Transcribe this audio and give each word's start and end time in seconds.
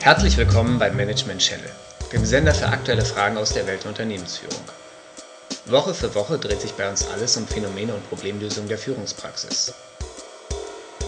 Herzlich 0.00 0.36
willkommen 0.36 0.78
beim 0.78 0.96
Management 0.96 1.40
Channel, 1.40 1.70
dem 2.12 2.24
Sender 2.24 2.54
für 2.54 2.66
aktuelle 2.66 3.04
Fragen 3.04 3.36
aus 3.36 3.52
der 3.52 3.66
Welt 3.66 3.84
der 3.84 3.90
Unternehmensführung. 3.90 4.58
Woche 5.66 5.94
für 5.94 6.14
Woche 6.14 6.38
dreht 6.38 6.60
sich 6.60 6.72
bei 6.72 6.88
uns 6.88 7.06
alles 7.08 7.36
um 7.36 7.46
Phänomene 7.46 7.94
und 7.94 8.08
Problemlösungen 8.08 8.68
der 8.68 8.78
Führungspraxis. 8.78 9.74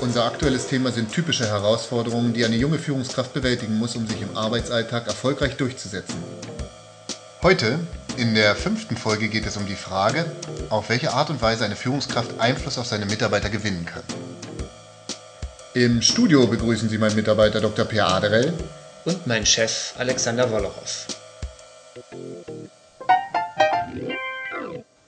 Unser 0.00 0.24
aktuelles 0.24 0.66
Thema 0.66 0.92
sind 0.92 1.12
typische 1.12 1.46
Herausforderungen, 1.46 2.32
die 2.32 2.44
eine 2.44 2.56
junge 2.56 2.78
Führungskraft 2.78 3.32
bewältigen 3.32 3.78
muss, 3.78 3.96
um 3.96 4.06
sich 4.06 4.22
im 4.22 4.36
Arbeitsalltag 4.36 5.06
erfolgreich 5.06 5.56
durchzusetzen. 5.56 6.22
Heute, 7.42 7.78
in 8.18 8.34
der 8.34 8.54
fünften 8.54 8.98
Folge, 8.98 9.28
geht 9.28 9.46
es 9.46 9.56
um 9.56 9.64
die 9.64 9.74
Frage, 9.74 10.30
auf 10.68 10.90
welche 10.90 11.14
Art 11.14 11.30
und 11.30 11.40
Weise 11.40 11.64
eine 11.64 11.74
Führungskraft 11.74 12.38
Einfluss 12.38 12.76
auf 12.76 12.84
seine 12.84 13.06
Mitarbeiter 13.06 13.48
gewinnen 13.48 13.86
kann. 13.86 14.02
Im 15.72 16.02
Studio 16.02 16.46
begrüßen 16.46 16.90
Sie 16.90 16.98
meinen 16.98 17.16
Mitarbeiter 17.16 17.62
Dr. 17.62 17.86
Per 17.86 18.06
Aderell 18.08 18.52
und 19.06 19.26
mein 19.26 19.46
Chef 19.46 19.94
Alexander 19.96 20.50
Wollerow. 20.50 21.06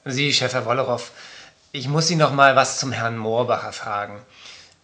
Sie, 0.07 0.33
Chef 0.33 0.55
Herr 0.55 0.65
Wollerow, 0.65 1.11
ich 1.73 1.87
muss 1.87 2.09
Sie 2.09 2.17
noch 2.17 2.33
mal 2.33 2.57
was 2.57 2.79
zum 2.79 2.93
Herrn 2.93 3.19
Moorbacher 3.19 3.73
fragen. 3.75 4.23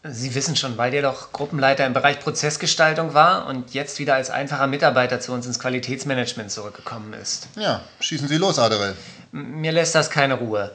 Sie 0.05 0.35
wissen 0.37 0.55
schon, 0.55 0.79
weil 0.79 0.93
der 0.93 1.03
doch 1.03 1.33
Gruppenleiter 1.33 1.85
im 1.85 1.93
Bereich 1.93 2.21
Prozessgestaltung 2.21 3.15
war 3.15 3.47
und 3.47 3.75
jetzt 3.75 3.99
wieder 3.99 4.15
als 4.15 4.31
einfacher 4.31 4.69
Mitarbeiter 4.69 5.19
zu 5.19 5.33
uns 5.33 5.45
ins 5.45 5.59
Qualitätsmanagement 5.59 6.53
zurückgekommen 6.53 7.15
ist. 7.15 7.49
Ja, 7.57 7.83
schießen 7.99 8.29
Sie 8.29 8.37
los, 8.37 8.61
Aderell. 8.61 8.95
Mir 9.33 9.73
lässt 9.73 9.97
das 9.97 10.09
keine 10.09 10.35
Ruhe. 10.35 10.73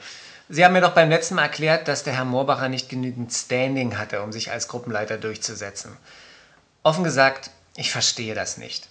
Sie 0.49 0.65
haben 0.65 0.73
mir 0.73 0.81
doch 0.81 0.91
beim 0.91 1.09
letzten 1.09 1.35
Mal 1.35 1.43
erklärt, 1.43 1.87
dass 1.87 2.03
der 2.03 2.13
Herr 2.13 2.25
Moorbacher 2.25 2.67
nicht 2.67 2.89
genügend 2.89 3.31
Standing 3.31 3.97
hatte, 3.97 4.21
um 4.21 4.33
sich 4.33 4.51
als 4.51 4.67
Gruppenleiter 4.67 5.17
durchzusetzen. 5.17 5.97
Offen 6.83 7.05
gesagt, 7.05 7.49
ich 7.77 7.91
verstehe 7.91 8.35
das 8.35 8.57
nicht. 8.57 8.89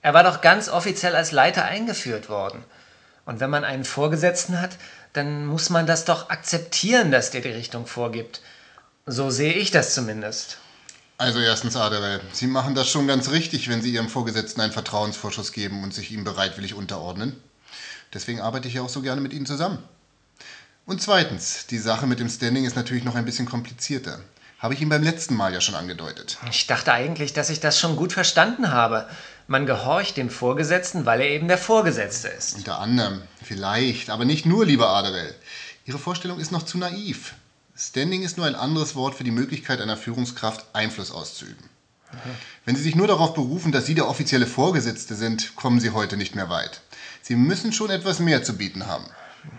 Er 0.00 0.14
war 0.14 0.22
doch 0.22 0.40
ganz 0.42 0.68
offiziell 0.68 1.16
als 1.16 1.32
Leiter 1.32 1.64
eingeführt 1.64 2.28
worden. 2.28 2.62
Und 3.26 3.40
wenn 3.40 3.50
man 3.50 3.64
einen 3.64 3.84
Vorgesetzten 3.84 4.60
hat, 4.60 4.70
dann 5.12 5.44
muss 5.44 5.70
man 5.70 5.86
das 5.86 6.04
doch 6.04 6.30
akzeptieren, 6.30 7.10
dass 7.10 7.32
der 7.32 7.40
die 7.40 7.50
Richtung 7.50 7.86
vorgibt. 7.86 8.40
So 9.06 9.30
sehe 9.30 9.54
ich 9.54 9.72
das 9.72 9.94
zumindest. 9.94 10.58
Also 11.18 11.40
erstens, 11.40 11.74
Aderell, 11.74 12.20
Sie 12.32 12.46
machen 12.46 12.76
das 12.76 12.88
schon 12.88 13.08
ganz 13.08 13.30
richtig, 13.30 13.68
wenn 13.68 13.82
Sie 13.82 13.92
Ihrem 13.92 14.08
Vorgesetzten 14.08 14.60
einen 14.60 14.72
Vertrauensvorschuss 14.72 15.50
geben 15.50 15.82
und 15.82 15.92
sich 15.92 16.12
ihm 16.12 16.22
bereitwillig 16.22 16.74
unterordnen. 16.74 17.34
Deswegen 18.14 18.40
arbeite 18.40 18.68
ich 18.68 18.74
ja 18.74 18.82
auch 18.82 18.88
so 18.88 19.02
gerne 19.02 19.20
mit 19.20 19.32
Ihnen 19.32 19.46
zusammen. 19.46 19.78
Und 20.86 21.02
zweitens, 21.02 21.66
die 21.66 21.78
Sache 21.78 22.06
mit 22.06 22.20
dem 22.20 22.28
Standing 22.28 22.64
ist 22.64 22.76
natürlich 22.76 23.02
noch 23.02 23.16
ein 23.16 23.24
bisschen 23.24 23.46
komplizierter. 23.46 24.20
Habe 24.60 24.74
ich 24.74 24.80
Ihnen 24.80 24.90
beim 24.90 25.02
letzten 25.02 25.34
Mal 25.34 25.52
ja 25.52 25.60
schon 25.60 25.74
angedeutet. 25.74 26.38
Ich 26.48 26.68
dachte 26.68 26.92
eigentlich, 26.92 27.32
dass 27.32 27.50
ich 27.50 27.58
das 27.58 27.80
schon 27.80 27.96
gut 27.96 28.12
verstanden 28.12 28.70
habe. 28.70 29.08
Man 29.48 29.66
gehorcht 29.66 30.16
dem 30.16 30.30
Vorgesetzten, 30.30 31.06
weil 31.06 31.20
er 31.20 31.30
eben 31.30 31.48
der 31.48 31.58
Vorgesetzte 31.58 32.28
ist. 32.28 32.54
Unter 32.54 32.78
anderem, 32.78 33.22
vielleicht, 33.42 34.10
aber 34.10 34.24
nicht 34.24 34.46
nur, 34.46 34.64
lieber 34.64 34.90
Aderell. 34.90 35.34
Ihre 35.86 35.98
Vorstellung 35.98 36.38
ist 36.38 36.52
noch 36.52 36.62
zu 36.62 36.78
naiv. 36.78 37.34
Standing 37.74 38.22
ist 38.22 38.36
nur 38.36 38.46
ein 38.46 38.54
anderes 38.54 38.94
Wort 38.94 39.14
für 39.14 39.24
die 39.24 39.30
Möglichkeit 39.30 39.80
einer 39.80 39.96
Führungskraft, 39.96 40.66
Einfluss 40.74 41.10
auszuüben. 41.10 41.70
Wenn 42.66 42.76
Sie 42.76 42.82
sich 42.82 42.94
nur 42.94 43.06
darauf 43.06 43.32
berufen, 43.32 43.72
dass 43.72 43.86
Sie 43.86 43.94
der 43.94 44.08
offizielle 44.08 44.46
Vorgesetzte 44.46 45.14
sind, 45.14 45.56
kommen 45.56 45.80
Sie 45.80 45.90
heute 45.90 46.18
nicht 46.18 46.34
mehr 46.34 46.50
weit. 46.50 46.82
Sie 47.22 47.34
müssen 47.34 47.72
schon 47.72 47.90
etwas 47.90 48.18
mehr 48.18 48.44
zu 48.44 48.58
bieten 48.58 48.86
haben. 48.86 49.06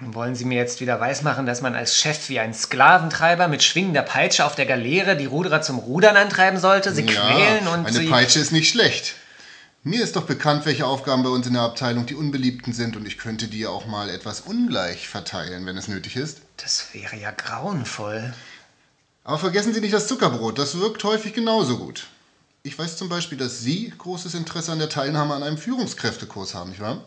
Wollen 0.02 0.36
Sie 0.36 0.46
mir 0.46 0.58
jetzt 0.58 0.80
wieder 0.80 1.00
weismachen, 1.00 1.48
dass 1.48 1.62
man 1.62 1.76
als 1.76 1.98
Chef 1.98 2.30
wie 2.30 2.40
ein 2.40 2.54
Sklaventreiber 2.54 3.48
mit 3.48 3.64
schwingender 3.64 4.04
Peitsche 4.04 4.46
auf 4.46 4.56
der 4.56 4.68
Galeere 4.68 5.18
die 5.18 5.26
Ruderer 5.26 5.62
zum 5.62 5.80
Rudern 5.80 6.16
antreiben 6.16 6.60
sollte, 6.60 6.94
sie 6.94 7.02
ja, 7.02 7.12
quälen 7.12 7.68
und 7.68 7.88
eine 7.88 7.92
sie... 7.92 8.08
Peitsche 8.08 8.40
ist 8.40 8.52
nicht 8.52 8.70
schlecht. 8.70 9.16
Mir 9.84 10.02
ist 10.02 10.16
doch 10.16 10.24
bekannt, 10.24 10.66
welche 10.66 10.86
Aufgaben 10.86 11.24
bei 11.24 11.30
uns 11.30 11.48
in 11.48 11.54
der 11.54 11.64
Abteilung 11.64 12.06
die 12.06 12.16
unbeliebten 12.16 12.72
sind 12.72 12.96
und 12.96 13.06
ich 13.06 13.18
könnte 13.18 13.48
die 13.48 13.66
auch 13.66 13.86
mal 13.86 14.10
etwas 14.10 14.40
ungleich 14.40 15.10
verteilen, 15.10 15.66
wenn 15.66 15.76
es 15.76 15.90
nötig 15.90 16.16
ist. 16.16 16.42
Das 16.58 16.94
wäre 16.94 17.16
ja 17.16 17.32
grauenvoll. 17.32 18.34
Aber 19.24 19.38
vergessen 19.38 19.74
Sie 19.74 19.82
nicht 19.82 19.94
das 19.94 20.08
Zuckerbrot, 20.08 20.60
das 20.60 20.78
wirkt 20.80 21.04
häufig 21.04 21.34
genauso 21.34 21.78
gut. 21.78 22.08
Ich 22.64 22.78
weiß 22.78 22.98
zum 22.98 23.10
Beispiel, 23.10 23.38
dass 23.38 23.60
Sie 23.60 23.94
großes 23.98 24.34
Interesse 24.36 24.72
an 24.72 24.80
der 24.80 24.90
Teilnahme 24.90 25.34
an 25.34 25.44
einem 25.44 25.58
Führungskräftekurs 25.58 26.54
haben, 26.54 26.70
nicht 26.70 26.82
wahr? 26.82 27.04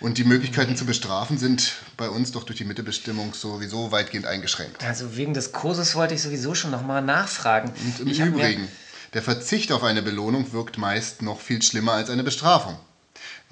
Und 0.00 0.18
die 0.18 0.24
Möglichkeiten 0.24 0.76
zu 0.76 0.84
bestrafen 0.84 1.38
sind 1.38 1.74
bei 1.96 2.08
uns 2.08 2.32
doch 2.32 2.42
durch 2.42 2.58
die 2.58 2.64
Mittebestimmung 2.64 3.34
sowieso 3.34 3.92
weitgehend 3.92 4.26
eingeschränkt. 4.26 4.82
Also 4.82 5.16
wegen 5.16 5.32
des 5.32 5.52
Kurses 5.52 5.94
wollte 5.94 6.14
ich 6.14 6.22
sowieso 6.22 6.56
schon 6.56 6.72
nochmal 6.72 7.02
nachfragen. 7.02 7.70
Und 7.70 8.00
im 8.00 8.08
ich 8.08 8.18
Übrigen, 8.18 8.68
der 9.14 9.22
Verzicht 9.22 9.70
auf 9.70 9.84
eine 9.84 10.02
Belohnung 10.02 10.52
wirkt 10.52 10.76
meist 10.76 11.22
noch 11.22 11.40
viel 11.40 11.62
schlimmer 11.62 11.92
als 11.92 12.10
eine 12.10 12.24
Bestrafung. 12.24 12.76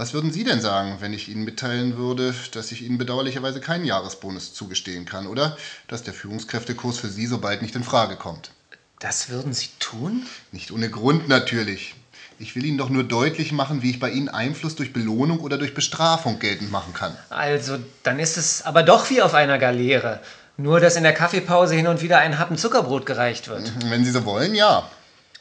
Was 0.00 0.14
würden 0.14 0.32
Sie 0.32 0.44
denn 0.44 0.62
sagen, 0.62 0.96
wenn 1.00 1.12
ich 1.12 1.28
Ihnen 1.28 1.44
mitteilen 1.44 1.98
würde, 1.98 2.34
dass 2.52 2.72
ich 2.72 2.80
Ihnen 2.80 2.96
bedauerlicherweise 2.96 3.60
keinen 3.60 3.84
Jahresbonus 3.84 4.54
zugestehen 4.54 5.04
kann 5.04 5.26
oder 5.26 5.58
dass 5.88 6.02
der 6.02 6.14
Führungskräftekurs 6.14 6.96
für 6.96 7.08
Sie 7.08 7.26
so 7.26 7.36
bald 7.36 7.60
nicht 7.60 7.76
in 7.76 7.84
Frage 7.84 8.16
kommt? 8.16 8.50
Das 8.98 9.28
würden 9.28 9.52
Sie 9.52 9.68
tun? 9.78 10.24
Nicht 10.52 10.70
ohne 10.70 10.88
Grund 10.88 11.28
natürlich. 11.28 11.96
Ich 12.38 12.56
will 12.56 12.64
Ihnen 12.64 12.78
doch 12.78 12.88
nur 12.88 13.04
deutlich 13.04 13.52
machen, 13.52 13.82
wie 13.82 13.90
ich 13.90 14.00
bei 14.00 14.08
Ihnen 14.08 14.30
Einfluss 14.30 14.74
durch 14.74 14.94
Belohnung 14.94 15.40
oder 15.40 15.58
durch 15.58 15.74
Bestrafung 15.74 16.38
geltend 16.38 16.72
machen 16.72 16.94
kann. 16.94 17.14
Also, 17.28 17.76
dann 18.02 18.18
ist 18.18 18.38
es 18.38 18.62
aber 18.62 18.82
doch 18.82 19.10
wie 19.10 19.20
auf 19.20 19.34
einer 19.34 19.58
Galeere. 19.58 20.20
Nur, 20.56 20.80
dass 20.80 20.96
in 20.96 21.02
der 21.02 21.12
Kaffeepause 21.12 21.74
hin 21.74 21.88
und 21.88 22.00
wieder 22.00 22.20
ein 22.20 22.38
Happen 22.38 22.56
Zuckerbrot 22.56 23.04
gereicht 23.04 23.48
wird. 23.48 23.70
Wenn 23.90 24.06
Sie 24.06 24.12
so 24.12 24.24
wollen, 24.24 24.54
ja. 24.54 24.88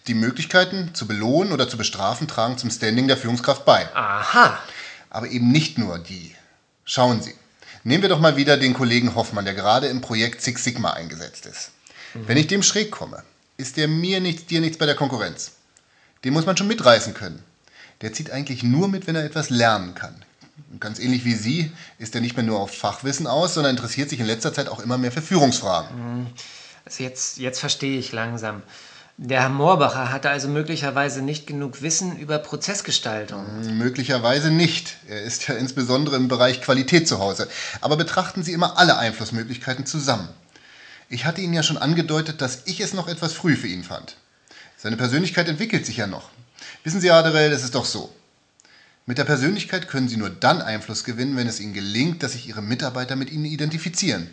Die 0.09 0.15
Möglichkeiten 0.15 0.95
zu 0.95 1.05
belohnen 1.05 1.53
oder 1.53 1.69
zu 1.69 1.77
bestrafen 1.77 2.27
tragen 2.27 2.57
zum 2.57 2.71
Standing 2.71 3.07
der 3.07 3.15
Führungskraft 3.15 3.63
bei. 3.63 3.87
Aha. 3.95 4.57
Aber 5.11 5.27
eben 5.27 5.51
nicht 5.51 5.77
nur 5.77 5.99
die. 5.99 6.33
Schauen 6.83 7.21
Sie. 7.21 7.35
Nehmen 7.83 8.01
wir 8.01 8.09
doch 8.09 8.19
mal 8.19 8.35
wieder 8.35 8.57
den 8.57 8.73
Kollegen 8.73 9.13
Hoffmann, 9.13 9.45
der 9.45 9.53
gerade 9.53 9.85
im 9.85 10.01
Projekt 10.01 10.41
Six 10.41 10.63
Sigma 10.63 10.93
eingesetzt 10.93 11.45
ist. 11.45 11.69
Mhm. 12.15 12.27
Wenn 12.27 12.37
ich 12.37 12.47
dem 12.47 12.63
schräg 12.63 12.89
komme, 12.89 13.21
ist 13.57 13.77
der 13.77 13.87
mir 13.87 14.19
nichts, 14.19 14.47
dir 14.47 14.61
nichts 14.61 14.79
bei 14.79 14.87
der 14.87 14.95
Konkurrenz. 14.95 15.51
Den 16.23 16.33
muss 16.33 16.47
man 16.47 16.57
schon 16.57 16.67
mitreißen 16.67 17.13
können. 17.13 17.43
Der 18.01 18.11
zieht 18.11 18.31
eigentlich 18.31 18.63
nur 18.63 18.87
mit, 18.87 19.05
wenn 19.05 19.15
er 19.15 19.23
etwas 19.23 19.51
lernen 19.51 19.93
kann. 19.93 20.15
Und 20.71 20.81
ganz 20.81 20.97
ähnlich 20.97 21.23
wie 21.23 21.35
Sie 21.35 21.71
ist 21.99 22.15
er 22.15 22.21
nicht 22.21 22.35
mehr 22.35 22.45
nur 22.45 22.59
auf 22.59 22.75
Fachwissen 22.75 23.27
aus, 23.27 23.53
sondern 23.53 23.75
interessiert 23.75 24.09
sich 24.09 24.19
in 24.19 24.25
letzter 24.25 24.55
Zeit 24.55 24.69
auch 24.69 24.79
immer 24.79 24.97
mehr 24.97 25.11
für 25.11 25.21
Führungsfragen. 25.21 26.33
Also 26.83 27.03
jetzt, 27.03 27.37
jetzt 27.37 27.59
verstehe 27.59 27.99
ich 27.99 28.11
langsam. 28.11 28.63
Der 29.21 29.41
Herr 29.41 29.49
Moorbacher 29.49 30.13
hatte 30.13 30.29
also 30.29 30.47
möglicherweise 30.47 31.21
nicht 31.21 31.45
genug 31.45 31.81
Wissen 31.81 32.17
über 32.17 32.37
Prozessgestaltung. 32.37 33.45
Möglicherweise 33.77 34.49
nicht. 34.49 34.95
Er 35.09 35.23
ist 35.23 35.45
ja 35.49 35.55
insbesondere 35.55 36.15
im 36.15 36.29
Bereich 36.29 36.61
Qualität 36.61 37.05
zu 37.05 37.19
Hause. 37.19 37.49
Aber 37.81 37.97
betrachten 37.97 38.43
Sie 38.43 38.53
immer 38.53 38.77
alle 38.77 38.97
Einflussmöglichkeiten 38.97 39.85
zusammen. 39.85 40.29
Ich 41.09 41.25
hatte 41.25 41.41
Ihnen 41.41 41.53
ja 41.53 41.63
schon 41.63 41.77
angedeutet, 41.77 42.41
dass 42.41 42.61
ich 42.63 42.79
es 42.79 42.93
noch 42.93 43.09
etwas 43.09 43.33
früh 43.33 43.57
für 43.57 43.67
ihn 43.67 43.83
fand. 43.83 44.15
Seine 44.77 44.95
Persönlichkeit 44.95 45.49
entwickelt 45.49 45.85
sich 45.85 45.97
ja 45.97 46.07
noch. 46.07 46.29
Wissen 46.85 47.01
Sie, 47.01 47.11
Aderell, 47.11 47.51
es 47.51 47.65
ist 47.65 47.75
doch 47.75 47.83
so. 47.83 48.15
Mit 49.05 49.17
der 49.17 49.25
Persönlichkeit 49.25 49.89
können 49.89 50.07
Sie 50.07 50.15
nur 50.15 50.29
dann 50.29 50.61
Einfluss 50.61 51.03
gewinnen, 51.03 51.35
wenn 51.35 51.47
es 51.47 51.59
Ihnen 51.59 51.73
gelingt, 51.73 52.23
dass 52.23 52.31
sich 52.31 52.47
Ihre 52.47 52.61
Mitarbeiter 52.61 53.17
mit 53.17 53.31
Ihnen 53.31 53.43
identifizieren 53.43 54.29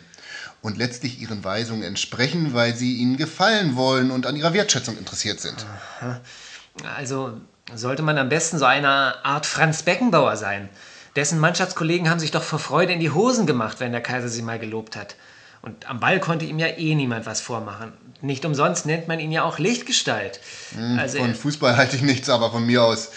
und 0.61 0.77
letztlich 0.77 1.21
Ihren 1.21 1.43
Weisungen 1.43 1.83
entsprechen, 1.83 2.53
weil 2.53 2.75
sie 2.75 2.97
Ihnen 2.97 3.17
gefallen 3.17 3.75
wollen 3.75 4.11
und 4.11 4.25
an 4.25 4.35
Ihrer 4.35 4.53
Wertschätzung 4.53 4.97
interessiert 4.97 5.39
sind. 5.39 5.65
Also 6.95 7.39
sollte 7.73 8.01
man 8.01 8.17
am 8.17 8.29
besten 8.29 8.57
so 8.57 8.65
eine 8.65 9.23
Art 9.25 9.45
Franz 9.45 9.83
Beckenbauer 9.83 10.37
sein. 10.37 10.69
Dessen 11.15 11.39
Mannschaftskollegen 11.39 12.09
haben 12.09 12.19
sich 12.19 12.31
doch 12.31 12.43
vor 12.43 12.59
Freude 12.59 12.93
in 12.93 12.99
die 12.99 13.09
Hosen 13.09 13.45
gemacht, 13.47 13.79
wenn 13.79 13.91
der 13.91 14.01
Kaiser 14.01 14.29
sie 14.29 14.41
mal 14.41 14.59
gelobt 14.59 14.95
hat. 14.95 15.15
Und 15.61 15.89
am 15.89 15.99
Ball 15.99 16.19
konnte 16.19 16.45
ihm 16.45 16.59
ja 16.59 16.67
eh 16.67 16.95
niemand 16.95 17.25
was 17.25 17.41
vormachen. 17.41 17.91
Nicht 18.21 18.45
umsonst 18.45 18.85
nennt 18.85 19.07
man 19.07 19.19
ihn 19.19 19.31
ja 19.31 19.43
auch 19.43 19.57
Lichtgestalt. 19.59 20.39
Hm, 20.75 20.99
also, 20.99 21.17
von 21.17 21.33
Fußball 21.33 21.75
halte 21.75 21.95
ich 21.95 22.03
nichts, 22.03 22.29
aber 22.29 22.51
von 22.51 22.65
mir 22.65 22.83
aus, 22.83 23.09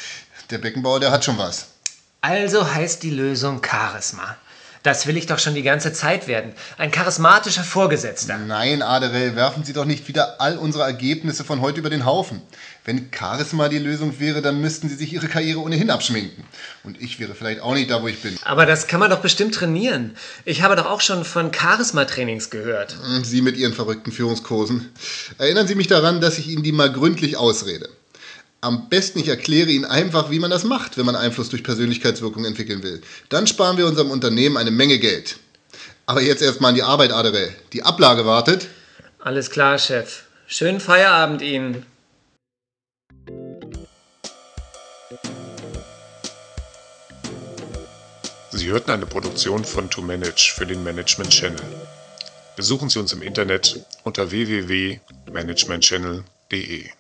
der 0.51 0.59
Beckenbauer, 0.59 1.01
der 1.01 1.11
hat 1.11 1.25
schon 1.25 1.39
was. 1.39 1.69
Also 2.23 2.73
heißt 2.73 3.03
die 3.03 3.11
Lösung 3.11 3.63
Charisma. 3.65 4.37
Das 4.83 5.07
will 5.07 5.17
ich 5.19 5.27
doch 5.27 5.39
schon 5.39 5.55
die 5.55 5.63
ganze 5.63 5.93
Zeit 5.93 6.27
werden. 6.27 6.53
Ein 6.79 6.91
charismatischer 6.91 7.65
Vorgesetzter. 7.65 8.39
Nein, 8.39 8.81
Aderell, 8.81 9.37
werfen 9.37 9.63
Sie 9.63 9.75
doch 9.75 9.85
nicht 9.85 10.09
wieder 10.09 10.41
all 10.41 10.57
unsere 10.57 10.85
Ergebnisse 10.85 11.45
von 11.45 11.61
heute 11.61 11.81
über 11.81 11.91
den 11.91 12.07
Haufen. 12.07 12.41
Wenn 12.87 13.11
Charisma 13.15 13.69
die 13.69 13.79
Lösung 13.79 14.19
wäre, 14.21 14.41
dann 14.41 14.61
müssten 14.63 14.89
Sie 14.89 14.95
sich 14.95 15.13
Ihre 15.13 15.29
Karriere 15.29 15.61
ohnehin 15.61 15.91
abschminken. 15.91 16.45
Und 16.83 17.01
ich 17.01 17.21
wäre 17.21 17.35
vielleicht 17.35 17.61
auch 17.61 17.75
nicht 17.75 17.91
da, 17.91 18.03
wo 18.03 18.09
ich 18.09 18.23
bin. 18.23 18.39
Aber 18.43 18.65
das 18.65 18.87
kann 18.87 19.01
man 19.01 19.11
doch 19.11 19.21
bestimmt 19.21 19.55
trainieren. 19.55 20.17
Ich 20.47 20.63
habe 20.63 20.77
doch 20.77 20.87
auch 20.87 21.03
schon 21.03 21.27
von 21.27 21.53
Charisma-Trainings 21.53 22.49
gehört. 22.49 22.97
Sie 23.23 23.43
mit 23.43 23.59
Ihren 23.59 23.75
verrückten 23.75 24.13
Führungskursen. 24.13 24.91
Erinnern 25.37 25.67
Sie 25.67 25.75
mich 25.75 25.89
daran, 25.89 26.23
dass 26.23 26.39
ich 26.39 26.49
Ihnen 26.49 26.63
die 26.63 26.73
mal 26.73 26.91
gründlich 26.91 27.37
ausrede. 27.37 27.91
Am 28.63 28.91
besten, 28.91 29.21
ich 29.21 29.29
erkläre 29.29 29.71
Ihnen 29.71 29.87
einfach, 29.87 30.31
wie 30.31 30.39
man 30.39 30.51
das 30.51 30.65
macht, 30.65 30.99
wenn 30.99 31.07
man 31.07 31.17
Einfluss 31.17 31.49
durch 31.49 31.65
Persönlichkeitswirkung 31.65 32.45
entwickeln 32.45 32.83
will. 32.83 33.01
Dann 33.31 33.47
sparen 33.47 33.79
wir 33.79 33.87
unserem 33.87 34.11
Unternehmen 34.11 34.59
eine 34.59 34.71
Menge 34.71 34.99
Geld. 34.99 35.39
Aber 36.05 36.21
jetzt 36.21 36.43
erstmal 36.43 36.69
an 36.71 36.75
die 36.75 36.83
Arbeit, 36.83 37.11
Adere. 37.11 37.55
Die 37.73 37.85
Ablage 37.85 38.27
wartet. 38.27 38.69
Alles 39.19 39.51
klar, 39.51 39.79
Chef. 39.79 40.25
Schönen 40.47 40.81
Feierabend 40.81 41.41
Ihnen. 41.41 41.87
Sie 48.53 48.67
hörten 48.67 48.91
eine 48.91 49.07
Produktion 49.07 49.65
von 49.65 49.89
To 49.89 50.03
Manage 50.03 50.53
für 50.55 50.67
den 50.67 50.83
Management 50.83 51.31
Channel. 51.31 51.65
Besuchen 52.57 52.91
Sie 52.91 52.99
uns 52.99 53.15
im 53.15 53.23
Internet 53.23 53.87
unter 54.05 54.31
www.managementchannel.de. 54.31 56.91